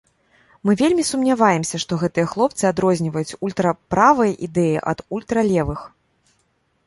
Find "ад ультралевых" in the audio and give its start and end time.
4.93-5.81